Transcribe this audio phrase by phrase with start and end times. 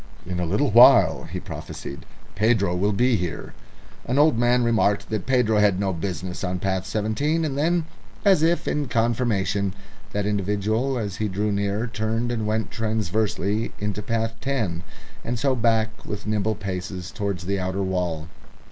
[0.25, 3.53] "In a little while," he prophesied, "Pedro will be here."
[4.03, 7.85] An old man remarked that Pedro had no business on path Seventeen, and then,
[8.25, 9.75] as if in confirmation,
[10.11, 14.81] that individual as he drew near turned and went transversely into path Ten,
[15.23, 18.27] and so back with nimble paces towards the outer wall.